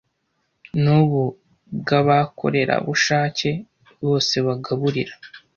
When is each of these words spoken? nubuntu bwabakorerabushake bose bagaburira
nubuntu 0.81 1.37
bwabakorerabushake 1.81 3.49
bose 4.05 4.35
bagaburira 4.47 5.13